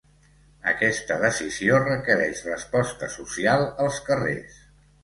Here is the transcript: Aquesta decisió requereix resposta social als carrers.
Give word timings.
Aquesta 0.71 1.17
decisió 1.25 1.83
requereix 1.83 2.43
resposta 2.51 3.13
social 3.21 3.71
als 3.87 4.03
carrers. 4.11 4.63